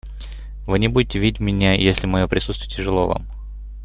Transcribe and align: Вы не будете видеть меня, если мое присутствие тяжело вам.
Вы 0.65 0.79
не 0.79 0.87
будете 0.87 1.19
видеть 1.19 1.39
меня, 1.39 1.75
если 1.75 2.07
мое 2.07 2.25
присутствие 2.25 2.75
тяжело 2.75 3.05
вам. 3.05 3.27